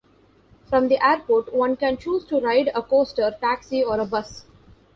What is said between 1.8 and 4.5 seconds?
choose to ride a coaster, taxi or a bus.